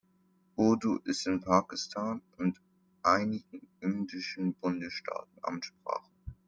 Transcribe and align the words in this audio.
Urdu 0.55 0.97
ist 1.03 1.27
in 1.27 1.41
Pakistan 1.41 2.23
und 2.39 2.59
einigen 3.03 3.67
indischen 3.81 4.55
Bundesstaaten 4.55 5.29
Amtssprache. 5.43 6.09